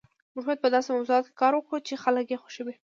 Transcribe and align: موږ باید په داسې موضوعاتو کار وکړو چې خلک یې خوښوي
موږ 0.33 0.43
باید 0.47 0.63
په 0.63 0.69
داسې 0.75 0.89
موضوعاتو 0.95 1.37
کار 1.39 1.53
وکړو 1.55 1.77
چې 1.87 2.01
خلک 2.03 2.25
یې 2.29 2.37
خوښوي 2.41 2.75